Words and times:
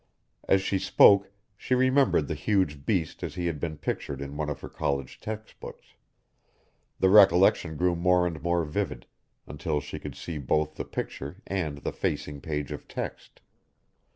As 0.47 0.63
she 0.63 0.79
spoke, 0.79 1.29
she 1.55 1.75
remembered 1.75 2.27
the 2.27 2.33
huge 2.33 2.87
beast 2.87 3.21
as 3.21 3.35
he 3.35 3.45
had 3.45 3.59
been 3.59 3.77
pictured 3.77 4.19
in 4.19 4.35
one 4.35 4.49
of 4.49 4.61
her 4.61 4.67
college 4.67 5.19
textbooks. 5.19 5.93
The 6.97 7.11
recollection 7.11 7.77
grew 7.77 7.95
more 7.95 8.25
and 8.25 8.41
more 8.41 8.65
vivid, 8.65 9.05
until 9.45 9.79
she 9.79 9.99
could 9.99 10.15
see 10.15 10.39
both 10.39 10.73
the 10.73 10.85
picture 10.85 11.43
and 11.45 11.77
the 11.77 11.91
facing 11.93 12.41
page 12.41 12.71
of 12.71 12.87
text. 12.87 13.41